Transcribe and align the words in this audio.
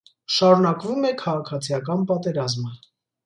Շարունակվում 0.35 1.03
է 1.09 1.11
քաղաքացիական 1.19 2.01
պատերազմը։ 2.13 2.73